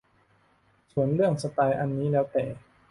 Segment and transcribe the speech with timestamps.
[0.93, 2.45] ส่วนเรื่องสไตล์อันนี้แล้วแต่